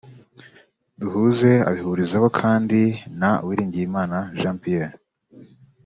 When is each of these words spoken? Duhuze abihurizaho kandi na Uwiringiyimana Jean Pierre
Duhuze 0.99 1.51
abihurizaho 1.69 2.27
kandi 2.39 2.79
na 3.19 3.31
Uwiringiyimana 3.43 4.17
Jean 4.39 4.57
Pierre 4.61 4.95